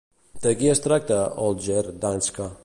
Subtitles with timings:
[0.45, 2.53] De qui es tracta Holger Danske?